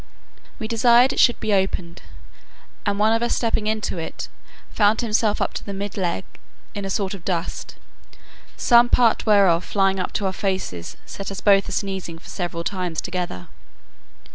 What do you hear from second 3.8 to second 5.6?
it, found himself up